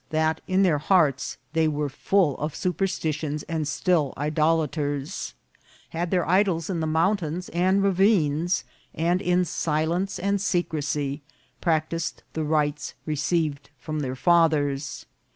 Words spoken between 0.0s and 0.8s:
that in their